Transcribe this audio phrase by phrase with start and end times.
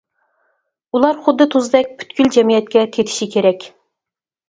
[0.99, 3.73] ئۇلار خۇددى تۇزدەك پۈتكۈل جەمئىيەتكە تېتىشى كېرەك.